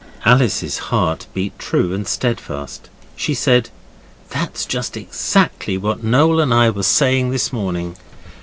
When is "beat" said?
1.31-1.59